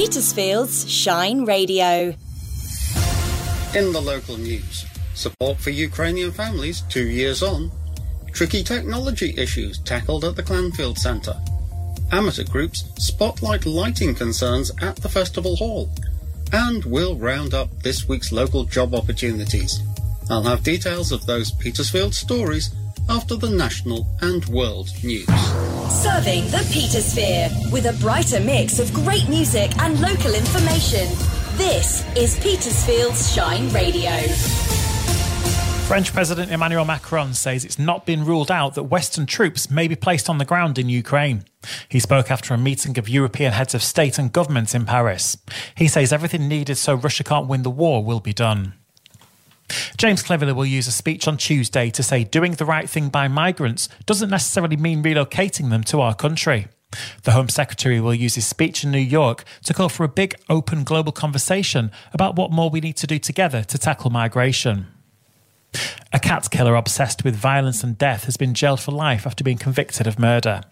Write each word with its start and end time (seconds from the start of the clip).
Petersfield's 0.00 0.90
Shine 0.90 1.44
Radio. 1.44 2.14
In 3.74 3.92
the 3.92 4.00
local 4.02 4.38
news, 4.38 4.86
support 5.12 5.58
for 5.58 5.68
Ukrainian 5.68 6.32
families 6.32 6.80
two 6.88 7.06
years 7.06 7.42
on, 7.42 7.70
tricky 8.32 8.64
technology 8.64 9.34
issues 9.36 9.78
tackled 9.80 10.24
at 10.24 10.36
the 10.36 10.42
Clanfield 10.42 10.96
Centre, 10.96 11.38
amateur 12.12 12.44
groups 12.44 12.90
spotlight 12.96 13.66
lighting 13.66 14.14
concerns 14.14 14.72
at 14.80 14.96
the 14.96 15.08
festival 15.10 15.54
hall, 15.56 15.90
and 16.50 16.82
we'll 16.86 17.16
round 17.16 17.52
up 17.52 17.68
this 17.82 18.08
week's 18.08 18.32
local 18.32 18.64
job 18.64 18.94
opportunities. 18.94 19.80
I'll 20.30 20.44
have 20.44 20.62
details 20.62 21.12
of 21.12 21.26
those 21.26 21.50
Petersfield 21.50 22.14
stories 22.14 22.70
after 23.10 23.34
the 23.34 23.50
national 23.50 24.06
and 24.20 24.44
world 24.46 24.88
news. 25.02 25.26
Serving 25.90 26.44
the 26.52 26.64
Petersphere 26.72 27.50
with 27.72 27.86
a 27.86 27.92
brighter 28.00 28.38
mix 28.38 28.78
of 28.78 28.92
great 28.94 29.28
music 29.28 29.76
and 29.78 30.00
local 30.00 30.32
information. 30.32 31.08
This 31.56 32.06
is 32.16 32.38
Petersfield's 32.38 33.34
Shine 33.34 33.68
Radio. 33.70 34.12
French 35.88 36.12
President 36.12 36.52
Emmanuel 36.52 36.84
Macron 36.84 37.34
says 37.34 37.64
it's 37.64 37.80
not 37.80 38.06
been 38.06 38.24
ruled 38.24 38.48
out 38.48 38.76
that 38.76 38.84
Western 38.84 39.26
troops 39.26 39.68
may 39.68 39.88
be 39.88 39.96
placed 39.96 40.30
on 40.30 40.38
the 40.38 40.44
ground 40.44 40.78
in 40.78 40.88
Ukraine. 40.88 41.44
He 41.88 41.98
spoke 41.98 42.30
after 42.30 42.54
a 42.54 42.58
meeting 42.58 42.96
of 42.96 43.08
European 43.08 43.52
heads 43.52 43.74
of 43.74 43.82
state 43.82 44.16
and 44.16 44.32
government 44.32 44.72
in 44.72 44.86
Paris. 44.86 45.36
He 45.74 45.88
says 45.88 46.12
everything 46.12 46.46
needed 46.46 46.76
so 46.76 46.94
Russia 46.94 47.24
can't 47.24 47.48
win 47.48 47.64
the 47.64 47.70
war 47.70 48.04
will 48.04 48.20
be 48.20 48.32
done. 48.32 48.74
James 49.96 50.22
Cleverly 50.22 50.52
will 50.52 50.66
use 50.66 50.86
a 50.86 50.92
speech 50.92 51.28
on 51.28 51.36
Tuesday 51.36 51.90
to 51.90 52.02
say 52.02 52.24
doing 52.24 52.52
the 52.52 52.64
right 52.64 52.88
thing 52.88 53.08
by 53.08 53.28
migrants 53.28 53.88
doesn't 54.06 54.30
necessarily 54.30 54.76
mean 54.76 55.02
relocating 55.02 55.70
them 55.70 55.82
to 55.84 56.00
our 56.00 56.14
country. 56.14 56.68
The 57.22 57.32
Home 57.32 57.48
Secretary 57.48 58.00
will 58.00 58.14
use 58.14 58.34
his 58.34 58.46
speech 58.46 58.82
in 58.82 58.90
New 58.90 58.98
York 58.98 59.44
to 59.64 59.74
call 59.74 59.88
for 59.88 60.04
a 60.04 60.08
big, 60.08 60.34
open 60.48 60.82
global 60.82 61.12
conversation 61.12 61.90
about 62.12 62.36
what 62.36 62.50
more 62.50 62.68
we 62.68 62.80
need 62.80 62.96
to 62.96 63.06
do 63.06 63.18
together 63.18 63.62
to 63.64 63.78
tackle 63.78 64.10
migration. 64.10 64.86
A 66.12 66.18
cat 66.18 66.50
killer 66.50 66.74
obsessed 66.74 67.22
with 67.22 67.36
violence 67.36 67.84
and 67.84 67.96
death 67.96 68.24
has 68.24 68.36
been 68.36 68.54
jailed 68.54 68.80
for 68.80 68.90
life 68.90 69.24
after 69.26 69.44
being 69.44 69.58
convicted 69.58 70.08
of 70.08 70.18
murder. 70.18 70.62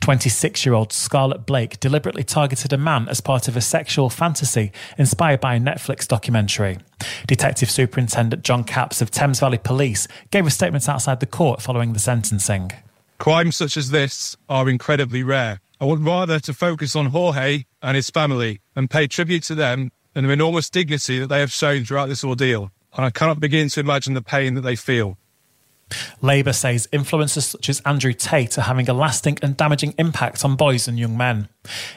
26 0.00 0.64
year 0.64 0.74
old 0.74 0.92
Scarlett 0.92 1.46
Blake 1.46 1.80
deliberately 1.80 2.24
targeted 2.24 2.72
a 2.72 2.78
man 2.78 3.08
as 3.08 3.20
part 3.20 3.48
of 3.48 3.56
a 3.56 3.60
sexual 3.60 4.10
fantasy 4.10 4.72
inspired 4.98 5.40
by 5.40 5.54
a 5.54 5.60
Netflix 5.60 6.06
documentary. 6.06 6.78
Detective 7.26 7.70
Superintendent 7.70 8.42
John 8.42 8.64
Capps 8.64 9.00
of 9.00 9.10
Thames 9.10 9.40
Valley 9.40 9.58
Police 9.58 10.08
gave 10.30 10.46
a 10.46 10.50
statement 10.50 10.88
outside 10.88 11.20
the 11.20 11.26
court 11.26 11.62
following 11.62 11.92
the 11.92 11.98
sentencing. 11.98 12.70
Crimes 13.18 13.56
such 13.56 13.76
as 13.76 13.90
this 13.90 14.36
are 14.48 14.68
incredibly 14.68 15.22
rare. 15.22 15.60
I 15.80 15.84
would 15.86 16.04
rather 16.04 16.40
to 16.40 16.52
focus 16.52 16.94
on 16.94 17.06
Jorge 17.06 17.64
and 17.82 17.96
his 17.96 18.10
family 18.10 18.60
and 18.76 18.90
pay 18.90 19.06
tribute 19.06 19.42
to 19.44 19.54
them 19.54 19.90
and 20.14 20.26
the 20.26 20.32
enormous 20.32 20.68
dignity 20.68 21.18
that 21.18 21.28
they 21.28 21.40
have 21.40 21.52
shown 21.52 21.84
throughout 21.84 22.08
this 22.08 22.24
ordeal 22.24 22.70
and 22.94 23.04
I 23.04 23.10
cannot 23.10 23.40
begin 23.40 23.68
to 23.70 23.80
imagine 23.80 24.14
the 24.14 24.22
pain 24.22 24.54
that 24.54 24.62
they 24.62 24.76
feel. 24.76 25.16
Labour 26.20 26.52
says 26.52 26.88
influencers 26.92 27.42
such 27.42 27.68
as 27.68 27.80
Andrew 27.80 28.12
Tate 28.12 28.58
are 28.58 28.62
having 28.62 28.88
a 28.88 28.94
lasting 28.94 29.38
and 29.42 29.56
damaging 29.56 29.94
impact 29.98 30.44
on 30.44 30.56
boys 30.56 30.86
and 30.88 30.98
young 30.98 31.16
men. 31.16 31.48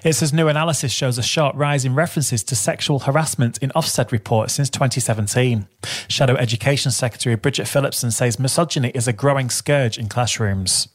It 0.03 0.13
says 0.13 0.33
new 0.33 0.47
analysis 0.47 0.91
shows 0.91 1.17
a 1.17 1.23
sharp 1.23 1.55
rise 1.55 1.85
in 1.85 1.95
references 1.95 2.43
to 2.43 2.55
sexual 2.55 2.99
harassment 2.99 3.57
in 3.59 3.69
Ofsted 3.71 4.11
reports 4.11 4.53
since 4.53 4.69
2017. 4.69 5.67
Shadow 6.07 6.35
Education 6.35 6.91
Secretary 6.91 7.35
Bridget 7.35 7.67
Phillipson 7.67 8.11
says 8.11 8.39
misogyny 8.39 8.89
is 8.89 9.07
a 9.07 9.13
growing 9.13 9.49
scourge 9.49 9.97
in 9.97 10.09
classrooms. 10.09 10.89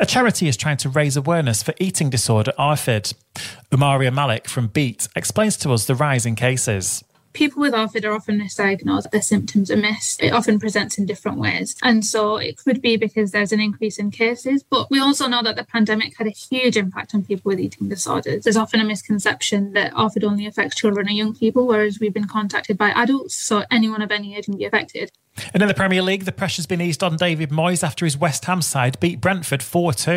A 0.00 0.06
charity 0.06 0.48
is 0.48 0.56
trying 0.56 0.78
to 0.78 0.88
raise 0.88 1.16
awareness 1.16 1.62
for 1.62 1.74
eating 1.78 2.10
disorder 2.10 2.52
ARFID. 2.58 3.14
Umaria 3.70 4.12
Malik 4.12 4.48
from 4.48 4.66
Beat 4.66 5.08
explains 5.14 5.56
to 5.58 5.72
us 5.72 5.86
the 5.86 5.94
rise 5.94 6.26
in 6.26 6.34
cases 6.34 7.04
people 7.32 7.60
with 7.60 7.72
ARFID 7.72 8.04
are 8.04 8.12
often 8.12 8.40
misdiagnosed, 8.40 9.10
their 9.10 9.22
symptoms 9.22 9.70
are 9.70 9.76
missed. 9.76 10.22
It 10.22 10.32
often 10.32 10.58
presents 10.58 10.98
in 10.98 11.06
different 11.06 11.38
ways. 11.38 11.76
And 11.82 12.04
so 12.04 12.36
it 12.36 12.56
could 12.56 12.82
be 12.82 12.96
because 12.96 13.30
there's 13.30 13.52
an 13.52 13.60
increase 13.60 13.98
in 13.98 14.10
cases, 14.10 14.62
but 14.62 14.90
we 14.90 15.00
also 15.00 15.28
know 15.28 15.42
that 15.42 15.56
the 15.56 15.64
pandemic 15.64 16.16
had 16.18 16.26
a 16.26 16.30
huge 16.30 16.76
impact 16.76 17.14
on 17.14 17.24
people 17.24 17.50
with 17.50 17.60
eating 17.60 17.88
disorders. 17.88 18.44
There's 18.44 18.56
often 18.56 18.80
a 18.80 18.84
misconception 18.84 19.72
that 19.72 19.92
ARFID 19.92 20.24
only 20.24 20.46
affects 20.46 20.76
children 20.76 21.08
or 21.08 21.12
young 21.12 21.34
people, 21.34 21.66
whereas 21.66 22.00
we've 22.00 22.14
been 22.14 22.28
contacted 22.28 22.76
by 22.78 22.90
adults, 22.90 23.34
so 23.34 23.64
anyone 23.70 24.02
of 24.02 24.10
any 24.10 24.36
age 24.36 24.46
can 24.46 24.56
be 24.56 24.64
affected. 24.64 25.12
And 25.54 25.62
in 25.62 25.68
the 25.68 25.74
Premier 25.74 26.02
League, 26.02 26.24
the 26.24 26.32
pressure's 26.32 26.66
been 26.66 26.80
eased 26.80 27.02
on 27.02 27.16
David 27.16 27.50
Moyes 27.50 27.82
after 27.82 28.04
his 28.04 28.16
West 28.18 28.44
Ham 28.44 28.62
side 28.62 29.00
beat 29.00 29.20
Brentford 29.20 29.62
4 29.62 29.92
2. 29.92 30.10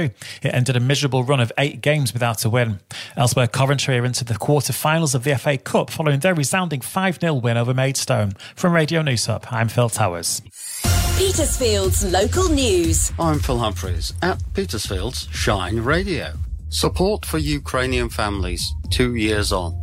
It 0.43 0.53
ended 0.53 0.75
a 0.75 0.79
miserable 0.79 1.23
run 1.23 1.39
of 1.39 1.51
eight 1.57 1.81
games 1.81 2.13
without 2.13 2.43
a 2.45 2.49
win. 2.49 2.79
Elsewhere, 3.15 3.47
Coventry 3.47 3.97
are 3.97 4.05
into 4.05 4.25
the 4.25 4.35
quarter 4.35 4.73
finals 4.73 5.15
of 5.15 5.23
the 5.23 5.37
FA 5.37 5.57
Cup 5.57 5.89
following 5.89 6.19
their 6.19 6.35
resounding 6.35 6.81
5 6.81 7.19
0 7.21 7.35
win 7.35 7.57
over 7.57 7.73
Maidstone. 7.73 8.33
From 8.55 8.73
Radio 8.73 9.01
NewsHub, 9.01 9.45
I'm 9.51 9.69
Phil 9.69 9.89
Towers. 9.89 10.41
Petersfield's 11.17 12.03
local 12.11 12.49
news. 12.49 13.13
I'm 13.17 13.39
Phill 13.39 13.59
Humphries 13.59 14.13
at 14.21 14.41
Petersfield's 14.53 15.29
Shine 15.31 15.79
Radio. 15.79 16.33
Support 16.69 17.25
for 17.25 17.37
Ukrainian 17.37 18.09
families, 18.09 18.69
two 18.89 19.15
years 19.15 19.53
on. 19.53 19.81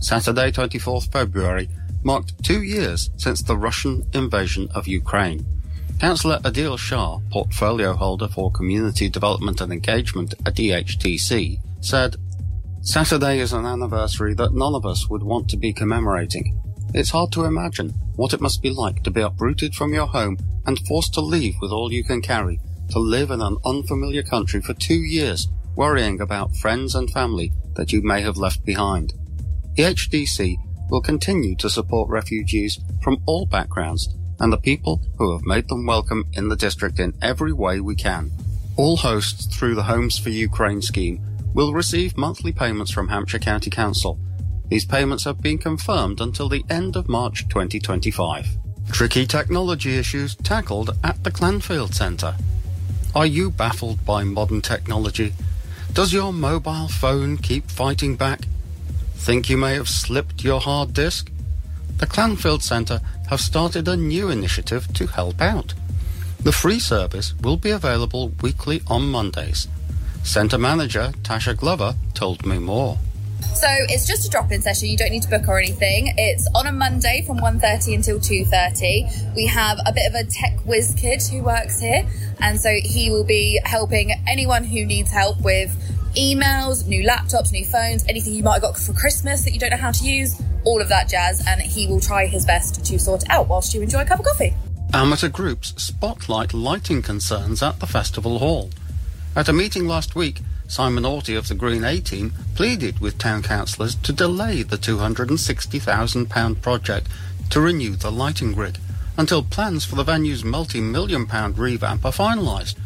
Saturday, 0.00 0.52
24th 0.52 1.10
February 1.12 1.68
marked 2.02 2.42
two 2.44 2.62
years 2.62 3.10
since 3.16 3.42
the 3.42 3.56
Russian 3.56 4.06
invasion 4.12 4.68
of 4.74 4.86
Ukraine. 4.86 5.44
Councillor 5.98 6.38
Adil 6.40 6.78
Shah, 6.78 7.18
portfolio 7.30 7.92
holder 7.92 8.28
for 8.28 8.50
Community 8.50 9.08
Development 9.08 9.60
and 9.60 9.72
Engagement 9.72 10.32
at 10.46 10.56
DHTC, 10.56 11.58
said, 11.80 12.16
Saturday 12.82 13.38
is 13.40 13.52
an 13.52 13.66
anniversary 13.66 14.32
that 14.34 14.54
none 14.54 14.74
of 14.74 14.86
us 14.86 15.10
would 15.10 15.22
want 15.22 15.50
to 15.50 15.58
be 15.58 15.72
commemorating. 15.72 16.58
It's 16.94 17.10
hard 17.10 17.30
to 17.32 17.44
imagine 17.44 17.90
what 18.16 18.32
it 18.32 18.40
must 18.40 18.62
be 18.62 18.70
like 18.70 19.02
to 19.02 19.10
be 19.10 19.20
uprooted 19.20 19.74
from 19.74 19.92
your 19.92 20.06
home 20.06 20.38
and 20.66 20.78
forced 20.86 21.12
to 21.14 21.20
leave 21.20 21.54
with 21.60 21.70
all 21.70 21.92
you 21.92 22.02
can 22.02 22.22
carry, 22.22 22.58
to 22.90 22.98
live 22.98 23.30
in 23.30 23.42
an 23.42 23.58
unfamiliar 23.64 24.22
country 24.22 24.62
for 24.62 24.74
two 24.74 24.94
years, 24.94 25.48
worrying 25.76 26.20
about 26.20 26.56
friends 26.56 26.94
and 26.94 27.10
family 27.10 27.52
that 27.74 27.92
you 27.92 28.02
may 28.02 28.22
have 28.22 28.38
left 28.38 28.64
behind. 28.64 29.12
The 29.76 29.84
HDC 29.84 30.56
will 30.90 31.00
continue 31.00 31.54
to 31.56 31.70
support 31.70 32.10
refugees 32.10 32.78
from 33.02 33.22
all 33.26 33.46
backgrounds 33.46 34.08
and 34.40 34.52
the 34.52 34.58
people 34.58 35.00
who 35.18 35.32
have 35.32 35.44
made 35.44 35.68
them 35.68 35.86
welcome 35.86 36.24
in 36.32 36.48
the 36.48 36.56
district 36.56 36.98
in 36.98 37.14
every 37.22 37.52
way 37.52 37.80
we 37.80 37.94
can. 37.94 38.30
All 38.76 38.96
hosts 38.96 39.54
through 39.54 39.74
the 39.74 39.84
Homes 39.84 40.18
for 40.18 40.30
Ukraine 40.30 40.82
scheme 40.82 41.20
will 41.54 41.72
receive 41.72 42.16
monthly 42.16 42.52
payments 42.52 42.90
from 42.90 43.08
Hampshire 43.08 43.38
County 43.38 43.70
Council. 43.70 44.18
These 44.68 44.84
payments 44.84 45.24
have 45.24 45.40
been 45.40 45.58
confirmed 45.58 46.20
until 46.20 46.48
the 46.48 46.64
end 46.70 46.96
of 46.96 47.08
March 47.08 47.48
2025. 47.48 48.46
Tricky 48.90 49.26
technology 49.26 49.98
issues 49.98 50.34
tackled 50.36 50.96
at 51.04 51.22
the 51.22 51.30
Clanfield 51.30 51.92
Centre. 51.94 52.36
Are 53.14 53.26
you 53.26 53.50
baffled 53.50 54.04
by 54.04 54.24
modern 54.24 54.62
technology? 54.62 55.34
Does 55.92 56.12
your 56.12 56.32
mobile 56.32 56.88
phone 56.88 57.36
keep 57.36 57.68
fighting 57.68 58.16
back? 58.16 58.42
Think 59.20 59.50
you 59.50 59.58
may 59.58 59.74
have 59.74 59.88
slipped 59.88 60.42
your 60.42 60.60
hard 60.60 60.94
disk? 60.94 61.30
The 61.98 62.06
Clanfield 62.06 62.62
Centre 62.62 63.02
have 63.28 63.40
started 63.40 63.86
a 63.86 63.94
new 63.94 64.30
initiative 64.30 64.92
to 64.94 65.06
help 65.06 65.42
out. 65.42 65.74
The 66.42 66.52
free 66.52 66.78
service 66.78 67.34
will 67.42 67.58
be 67.58 67.70
available 67.70 68.32
weekly 68.40 68.80
on 68.86 69.10
Mondays. 69.10 69.68
Centre 70.24 70.56
manager 70.56 71.12
Tasha 71.22 71.54
Glover 71.54 71.94
told 72.14 72.46
me 72.46 72.58
more. 72.58 72.98
So 73.54 73.68
it's 73.68 74.06
just 74.06 74.26
a 74.26 74.30
drop-in 74.30 74.62
session. 74.62 74.88
You 74.88 74.96
don't 74.96 75.10
need 75.10 75.22
to 75.22 75.28
book 75.28 75.46
or 75.48 75.58
anything. 75.58 76.14
It's 76.16 76.48
on 76.54 76.66
a 76.66 76.72
Monday 76.72 77.22
from 77.26 77.40
1.30 77.40 77.96
until 77.96 78.18
2.30. 78.18 79.36
We 79.36 79.46
have 79.46 79.78
a 79.86 79.92
bit 79.92 80.08
of 80.08 80.14
a 80.14 80.24
tech 80.24 80.58
whiz 80.64 80.94
kid 80.96 81.22
who 81.22 81.42
works 81.42 81.78
here. 81.78 82.08
And 82.40 82.58
so 82.58 82.74
he 82.82 83.10
will 83.10 83.24
be 83.24 83.60
helping 83.64 84.12
anyone 84.26 84.64
who 84.64 84.86
needs 84.86 85.12
help 85.12 85.42
with 85.42 85.76
emails, 86.16 86.86
new 86.86 87.02
laptops, 87.06 87.52
new 87.52 87.64
phones, 87.64 88.04
anything 88.08 88.32
you 88.32 88.42
might 88.42 88.54
have 88.54 88.62
got 88.62 88.76
for 88.76 88.92
Christmas 88.92 89.44
that 89.44 89.52
you 89.52 89.60
don't 89.60 89.70
know 89.70 89.76
how 89.76 89.92
to 89.92 90.04
use, 90.04 90.40
all 90.64 90.80
of 90.80 90.88
that 90.88 91.08
jazz, 91.08 91.44
and 91.46 91.60
he 91.60 91.86
will 91.86 92.00
try 92.00 92.26
his 92.26 92.44
best 92.44 92.84
to 92.84 92.98
sort 92.98 93.22
it 93.22 93.30
out 93.30 93.48
whilst 93.48 93.74
you 93.74 93.82
enjoy 93.82 94.00
a 94.00 94.04
cup 94.04 94.18
of 94.18 94.26
coffee. 94.26 94.54
Amateur 94.92 95.28
groups 95.28 95.72
spotlight 95.82 96.52
lighting 96.52 97.00
concerns 97.00 97.62
at 97.62 97.78
the 97.78 97.86
festival 97.86 98.38
hall. 98.40 98.70
At 99.36 99.48
a 99.48 99.52
meeting 99.52 99.86
last 99.86 100.16
week, 100.16 100.40
Simon 100.66 101.04
Orty 101.04 101.36
of 101.38 101.48
the 101.48 101.54
Green 101.54 101.84
A 101.84 102.00
team 102.00 102.32
pleaded 102.54 103.00
with 103.00 103.18
town 103.18 103.42
councillors 103.42 103.94
to 103.96 104.12
delay 104.12 104.62
the 104.62 104.76
£260,000 104.76 106.60
project 106.60 107.08
to 107.50 107.60
renew 107.60 107.96
the 107.96 108.10
lighting 108.10 108.52
grid 108.52 108.78
until 109.16 109.42
plans 109.42 109.84
for 109.84 109.96
the 109.96 110.04
venue's 110.04 110.44
multi-million 110.44 111.26
pound 111.26 111.58
revamp 111.58 112.04
are 112.04 112.12
finalised. 112.12 112.76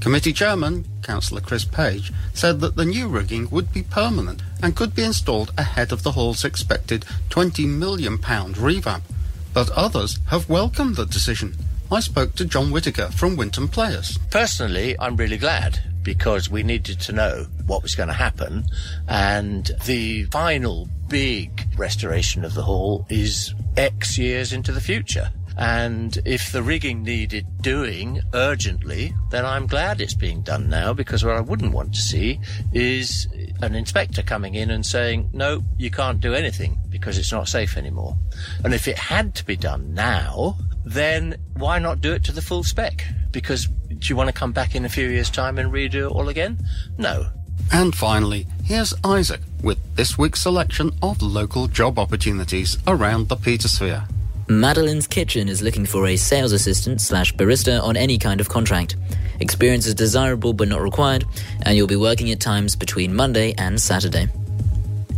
Committee 0.00 0.32
Chairman, 0.32 0.86
Councillor 1.02 1.42
Chris 1.42 1.64
Page, 1.64 2.12
said 2.32 2.60
that 2.60 2.74
the 2.74 2.86
new 2.86 3.06
rigging 3.06 3.50
would 3.50 3.72
be 3.72 3.82
permanent 3.82 4.42
and 4.62 4.74
could 4.74 4.94
be 4.94 5.04
installed 5.04 5.52
ahead 5.58 5.92
of 5.92 6.02
the 6.02 6.12
hall's 6.12 6.44
expected 6.44 7.04
£20 7.28 7.68
million 7.68 8.18
revamp. 8.58 9.04
But 9.52 9.70
others 9.70 10.18
have 10.28 10.48
welcomed 10.48 10.96
the 10.96 11.04
decision. 11.04 11.54
I 11.92 12.00
spoke 12.00 12.34
to 12.36 12.44
John 12.44 12.70
Whitaker 12.70 13.08
from 13.08 13.36
Winton 13.36 13.68
Players. 13.68 14.16
Personally, 14.30 14.96
I'm 14.98 15.16
really 15.16 15.38
glad 15.38 15.80
because 16.02 16.48
we 16.48 16.62
needed 16.62 17.00
to 17.00 17.12
know 17.12 17.46
what 17.66 17.82
was 17.82 17.94
going 17.94 18.08
to 18.08 18.14
happen. 18.14 18.64
And 19.08 19.70
the 19.84 20.24
final 20.24 20.88
big 21.08 21.66
restoration 21.76 22.44
of 22.44 22.54
the 22.54 22.62
hall 22.62 23.06
is 23.10 23.54
X 23.76 24.16
years 24.16 24.52
into 24.52 24.72
the 24.72 24.80
future. 24.80 25.30
And 25.56 26.18
if 26.24 26.52
the 26.52 26.62
rigging 26.62 27.02
needed 27.02 27.46
doing 27.60 28.20
urgently, 28.34 29.12
then 29.30 29.44
I'm 29.44 29.66
glad 29.66 30.00
it's 30.00 30.14
being 30.14 30.42
done 30.42 30.68
now 30.68 30.92
because 30.92 31.24
what 31.24 31.36
I 31.36 31.40
wouldn't 31.40 31.72
want 31.72 31.94
to 31.94 32.00
see 32.00 32.40
is 32.72 33.26
an 33.62 33.74
inspector 33.74 34.22
coming 34.22 34.54
in 34.54 34.70
and 34.70 34.84
saying, 34.84 35.30
no, 35.32 35.62
you 35.76 35.90
can't 35.90 36.20
do 36.20 36.34
anything 36.34 36.78
because 36.88 37.18
it's 37.18 37.32
not 37.32 37.48
safe 37.48 37.76
anymore. 37.76 38.16
And 38.64 38.72
if 38.72 38.88
it 38.88 38.98
had 38.98 39.34
to 39.36 39.44
be 39.44 39.56
done 39.56 39.94
now, 39.94 40.56
then 40.84 41.36
why 41.54 41.78
not 41.78 42.00
do 42.00 42.12
it 42.12 42.24
to 42.24 42.32
the 42.32 42.42
full 42.42 42.64
spec? 42.64 43.04
Because 43.30 43.66
do 43.66 44.08
you 44.08 44.16
want 44.16 44.28
to 44.28 44.32
come 44.32 44.52
back 44.52 44.74
in 44.74 44.84
a 44.84 44.88
few 44.88 45.08
years' 45.08 45.30
time 45.30 45.58
and 45.58 45.72
redo 45.72 46.06
it 46.06 46.12
all 46.12 46.28
again? 46.28 46.58
No. 46.96 47.26
And 47.72 47.94
finally, 47.94 48.46
here's 48.64 48.94
Isaac 49.04 49.40
with 49.62 49.78
this 49.94 50.16
week's 50.16 50.40
selection 50.40 50.92
of 51.02 51.22
local 51.22 51.68
job 51.68 51.98
opportunities 51.98 52.78
around 52.86 53.28
the 53.28 53.36
Petersphere. 53.36 54.08
Madeline's 54.50 55.06
Kitchen 55.06 55.48
is 55.48 55.62
looking 55.62 55.86
for 55.86 56.08
a 56.08 56.16
sales 56.16 56.50
assistant 56.50 57.00
slash 57.00 57.32
barista 57.34 57.80
on 57.84 57.96
any 57.96 58.18
kind 58.18 58.40
of 58.40 58.48
contract. 58.48 58.96
Experience 59.38 59.86
is 59.86 59.94
desirable 59.94 60.52
but 60.52 60.66
not 60.66 60.82
required, 60.82 61.24
and 61.62 61.76
you'll 61.76 61.86
be 61.86 61.94
working 61.94 62.32
at 62.32 62.40
times 62.40 62.74
between 62.74 63.14
Monday 63.14 63.54
and 63.56 63.80
Saturday. 63.80 64.26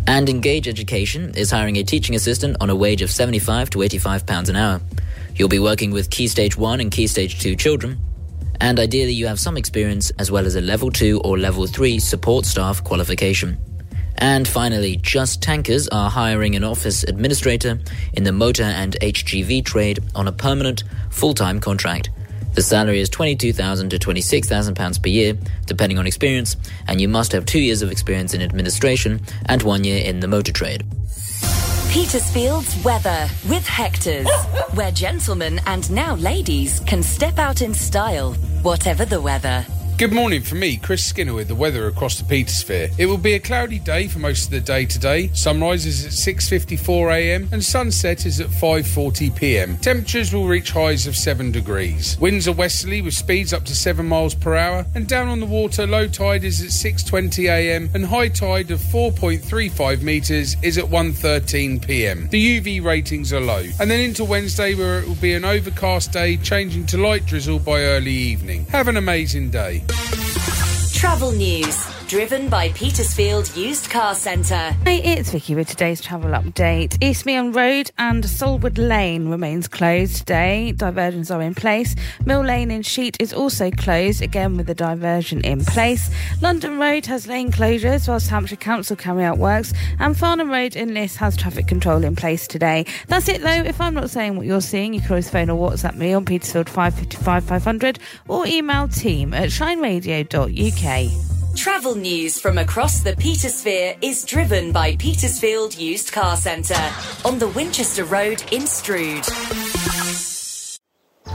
And 0.06 0.28
Engage 0.28 0.68
Education 0.68 1.32
is 1.34 1.50
hiring 1.50 1.76
a 1.76 1.82
teaching 1.82 2.14
assistant 2.14 2.58
on 2.60 2.68
a 2.68 2.76
wage 2.76 3.00
of 3.00 3.10
75 3.10 3.70
to 3.70 3.80
85 3.80 4.26
pounds 4.26 4.50
an 4.50 4.56
hour. 4.56 4.82
You'll 5.34 5.48
be 5.48 5.58
working 5.58 5.92
with 5.92 6.10
Key 6.10 6.28
Stage 6.28 6.58
1 6.58 6.80
and 6.80 6.90
Key 6.90 7.06
Stage 7.06 7.40
2 7.40 7.56
children, 7.56 7.98
and 8.60 8.78
ideally 8.78 9.14
you 9.14 9.28
have 9.28 9.40
some 9.40 9.56
experience 9.56 10.10
as 10.18 10.30
well 10.30 10.44
as 10.44 10.56
a 10.56 10.60
level 10.60 10.90
2 10.90 11.22
or 11.24 11.38
level 11.38 11.66
3 11.66 11.98
support 12.00 12.44
staff 12.44 12.84
qualification. 12.84 13.58
And 14.22 14.46
finally, 14.46 14.98
Just 14.98 15.42
Tankers 15.42 15.88
are 15.88 16.08
hiring 16.08 16.54
an 16.54 16.62
office 16.62 17.02
administrator 17.02 17.80
in 18.12 18.22
the 18.22 18.30
motor 18.30 18.62
and 18.62 18.96
HGV 19.00 19.64
trade 19.64 19.98
on 20.14 20.28
a 20.28 20.32
permanent, 20.32 20.84
full-time 21.10 21.58
contract. 21.58 22.08
The 22.54 22.62
salary 22.62 23.00
is 23.00 23.10
£22,000 23.10 23.90
to 23.90 23.98
£26,000 23.98 25.02
per 25.02 25.08
year, 25.08 25.34
depending 25.66 25.98
on 25.98 26.06
experience, 26.06 26.56
and 26.86 27.00
you 27.00 27.08
must 27.08 27.32
have 27.32 27.46
two 27.46 27.58
years 27.58 27.82
of 27.82 27.90
experience 27.90 28.32
in 28.32 28.42
administration 28.42 29.20
and 29.46 29.60
one 29.64 29.82
year 29.82 30.04
in 30.04 30.20
the 30.20 30.28
motor 30.28 30.52
trade. 30.52 30.84
Petersfield's 31.90 32.80
weather 32.84 33.28
with 33.48 33.66
Hector's, 33.66 34.28
where 34.74 34.92
gentlemen 34.92 35.60
and 35.66 35.90
now 35.90 36.14
ladies 36.14 36.78
can 36.86 37.02
step 37.02 37.40
out 37.40 37.60
in 37.60 37.74
style, 37.74 38.34
whatever 38.62 39.04
the 39.04 39.20
weather. 39.20 39.66
Good 40.02 40.12
morning 40.12 40.42
from 40.42 40.58
me, 40.58 40.78
Chris 40.78 41.04
Skinner, 41.04 41.32
with 41.32 41.46
the 41.46 41.54
weather 41.54 41.86
across 41.86 42.18
the 42.18 42.24
Petersphere. 42.24 42.92
It 42.98 43.06
will 43.06 43.16
be 43.16 43.34
a 43.34 43.38
cloudy 43.38 43.78
day 43.78 44.08
for 44.08 44.18
most 44.18 44.46
of 44.46 44.50
the 44.50 44.60
day 44.60 44.84
today. 44.84 45.28
Sunrise 45.28 45.86
is 45.86 46.04
at 46.04 46.10
6.54am 46.10 47.52
and 47.52 47.62
sunset 47.62 48.26
is 48.26 48.40
at 48.40 48.48
5.40pm. 48.48 49.80
Temperatures 49.80 50.34
will 50.34 50.48
reach 50.48 50.72
highs 50.72 51.06
of 51.06 51.14
7 51.14 51.52
degrees. 51.52 52.18
Winds 52.18 52.48
are 52.48 52.52
westerly 52.52 53.00
with 53.00 53.14
speeds 53.14 53.52
up 53.52 53.64
to 53.66 53.76
7 53.76 54.04
miles 54.04 54.34
per 54.34 54.56
hour 54.56 54.84
and 54.96 55.06
down 55.06 55.28
on 55.28 55.38
the 55.38 55.46
water 55.46 55.86
low 55.86 56.08
tide 56.08 56.42
is 56.42 56.60
at 56.60 56.70
6.20am 56.70 57.94
and 57.94 58.04
high 58.04 58.26
tide 58.26 58.72
of 58.72 58.80
4.35 58.80 60.02
metres 60.02 60.56
is 60.64 60.78
at 60.78 60.86
1.13pm. 60.86 62.28
The 62.28 62.60
UV 62.60 62.84
ratings 62.84 63.32
are 63.32 63.40
low. 63.40 63.64
And 63.78 63.88
then 63.88 64.00
into 64.00 64.24
Wednesday 64.24 64.74
where 64.74 64.98
it 64.98 65.06
will 65.06 65.14
be 65.14 65.34
an 65.34 65.44
overcast 65.44 66.10
day 66.10 66.38
changing 66.38 66.86
to 66.86 66.98
light 66.98 67.24
drizzle 67.24 67.60
by 67.60 67.82
early 67.82 68.10
evening. 68.10 68.66
Have 68.66 68.88
an 68.88 68.96
amazing 68.96 69.50
day. 69.50 69.84
Travel 70.92 71.32
news, 71.32 71.76
driven 72.12 72.46
by 72.50 72.68
Petersfield 72.72 73.56
Used 73.56 73.88
Car 73.88 74.14
Centre. 74.14 74.76
Hey, 74.84 75.02
it's 75.02 75.30
Vicky 75.30 75.54
with 75.54 75.66
today's 75.66 75.98
travel 75.98 76.32
update. 76.32 77.02
East 77.02 77.24
Eastmeon 77.24 77.56
Road 77.56 77.90
and 77.96 78.22
Solwood 78.22 78.76
Lane 78.76 79.30
remains 79.30 79.66
closed 79.66 80.18
today. 80.18 80.72
Diversions 80.72 81.30
are 81.30 81.40
in 81.40 81.54
place. 81.54 81.96
Mill 82.26 82.42
Lane 82.42 82.70
in 82.70 82.82
Sheet 82.82 83.16
is 83.18 83.32
also 83.32 83.70
closed, 83.70 84.20
again 84.20 84.58
with 84.58 84.66
the 84.66 84.74
diversion 84.74 85.40
in 85.40 85.64
place. 85.64 86.10
London 86.42 86.78
Road 86.78 87.06
has 87.06 87.26
lane 87.26 87.50
closures 87.50 88.06
whilst 88.06 88.28
Hampshire 88.28 88.56
Council 88.56 88.94
carry 88.94 89.24
out 89.24 89.38
works, 89.38 89.72
and 89.98 90.14
Farnham 90.14 90.50
Road 90.50 90.76
in 90.76 90.92
Liss 90.92 91.16
has 91.16 91.34
traffic 91.34 91.66
control 91.66 92.04
in 92.04 92.14
place 92.14 92.46
today. 92.46 92.84
That's 93.08 93.30
it 93.30 93.40
though. 93.40 93.48
If 93.48 93.80
I'm 93.80 93.94
not 93.94 94.10
saying 94.10 94.36
what 94.36 94.44
you're 94.44 94.60
seeing, 94.60 94.92
you 94.92 95.00
can 95.00 95.12
always 95.12 95.30
phone 95.30 95.48
or 95.48 95.70
WhatsApp 95.70 95.94
me 95.94 96.12
on 96.12 96.26
Petersfield 96.26 96.68
555 96.68 97.42
500 97.42 97.98
or 98.28 98.46
email 98.46 98.86
team 98.86 99.32
at 99.32 99.48
shineradio.uk. 99.48 101.41
Travel 101.56 101.94
news 101.94 102.40
from 102.40 102.58
across 102.58 103.00
the 103.00 103.12
Petersphere 103.12 103.96
is 104.00 104.24
driven 104.24 104.72
by 104.72 104.96
Petersfield 104.96 105.76
Used 105.76 106.10
Car 106.10 106.36
Centre 106.36 106.90
on 107.24 107.38
the 107.38 107.48
Winchester 107.48 108.04
Road 108.04 108.42
in 108.52 108.66
Stroud. 108.66 109.24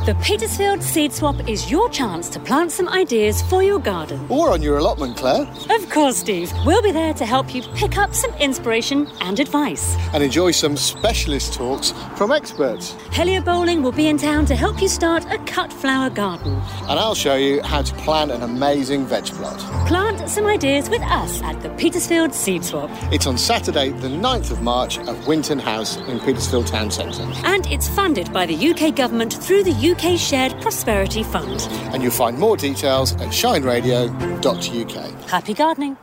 The 0.08 0.16
Petersfield 0.22 0.82
Seed 0.82 1.12
Swap 1.12 1.36
is 1.50 1.70
your 1.70 1.90
chance 1.90 2.30
to 2.30 2.40
plant 2.40 2.72
some 2.72 2.88
ideas 2.88 3.42
for 3.42 3.62
your 3.62 3.78
garden. 3.78 4.26
Or 4.30 4.52
on 4.52 4.62
your 4.62 4.78
allotment, 4.78 5.18
Claire. 5.18 5.46
Of 5.70 5.90
course, 5.90 6.16
Steve. 6.16 6.50
We'll 6.66 6.82
be 6.82 6.92
there 6.92 7.14
to 7.16 7.26
help 7.26 7.54
you 7.54 7.62
pick 7.76 7.98
up 7.98 8.16
some 8.16 8.34
inspiration 8.36 9.10
and 9.20 9.38
advice. 9.38 9.98
And 10.14 10.24
enjoy 10.24 10.52
some 10.52 10.78
specialist 10.78 11.56
talks 11.56 11.92
from 12.16 12.32
experts. 12.32 12.96
Helio 13.12 13.42
Bowling 13.42 13.84
will 13.84 13.92
be 13.92 14.08
in 14.08 14.18
town 14.18 14.46
to 14.46 14.56
help 14.56 14.82
you 14.82 14.88
start 14.88 15.26
a 15.30 15.40
cut 15.40 15.74
flower 15.74 16.10
garden. 16.10 16.54
And 16.88 16.98
I'll 16.98 17.14
show 17.14 17.36
you 17.36 17.62
how 17.64 17.82
to 17.82 17.94
plant 17.96 18.32
an 18.32 18.44
amazing 18.44 19.08
veg 19.08 19.26
plot. 19.26 19.60
Plant 19.90 20.30
some 20.30 20.46
ideas 20.46 20.90
with 20.90 21.02
us 21.02 21.42
at 21.42 21.62
the 21.62 21.70
Petersfield 21.72 22.34
Seed 22.34 22.64
Swap. 22.64 22.90
It's 23.12 23.28
on 23.28 23.38
Saturday, 23.38 23.90
the 23.90 24.08
9th 24.08 24.52
of 24.52 24.62
March 24.62 25.00
at 25.00 25.28
Winton 25.28 25.60
House 25.60 25.98
in 25.98 26.22
Petersfield 26.22 26.68
Town 26.68 26.92
Centre. 26.92 27.30
And 27.44 27.68
it's 27.68 27.90
funded 27.90 28.32
by 28.32 28.46
the 28.46 28.70
UK 28.70 28.96
Government 28.96 29.34
through 29.34 29.64
the 29.64 29.97
UK 29.98 30.18
Shared 30.18 30.60
Prosperity 30.62 31.24
Fund. 31.24 31.62
And 31.94 32.04
you'll 32.04 32.12
find 32.12 32.38
more 32.38 32.56
details 32.56 33.14
at 33.14 33.30
shineradio.uk. 33.30 35.30
Happy 35.30 35.54
gardening. 35.54 35.98